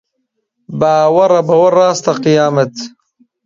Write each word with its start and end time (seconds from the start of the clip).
باوەڕە 0.79 1.41
بەوە 1.47 1.69
ڕاستە 1.77 2.13
قیامەت 2.23 2.75